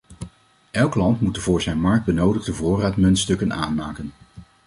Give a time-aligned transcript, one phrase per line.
[0.71, 4.13] Elk land moet de voor zijn markt benodigde voorraad muntstukken aanmaken.